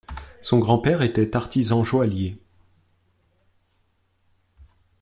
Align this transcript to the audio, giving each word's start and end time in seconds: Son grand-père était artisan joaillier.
Son 0.41 0.57
grand-père 0.57 1.03
était 1.03 1.35
artisan 1.37 1.83
joaillier. 1.83 2.39